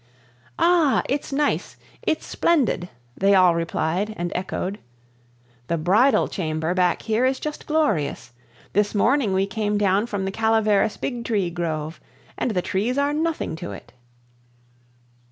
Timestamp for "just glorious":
7.39-8.31